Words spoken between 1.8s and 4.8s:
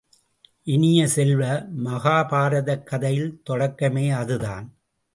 மகாபாரதக் கதையில் தொடக்கமே அதுதான்!